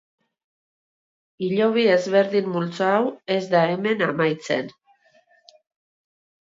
[1.47, 3.05] Hilobi ezberdin multzo hau
[3.37, 4.75] ez da hemen amaitzen.